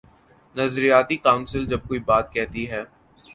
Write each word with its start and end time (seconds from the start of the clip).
نظریاتی 0.55 1.17
کونسل 1.17 1.65
جب 1.65 1.79
کوئی 1.87 1.99
بات 1.99 2.33
کہتی 2.33 2.69
ہے۔ 2.71 2.83